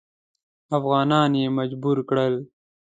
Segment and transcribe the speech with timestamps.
[0.77, 2.35] افغانان یې مجبور کړل.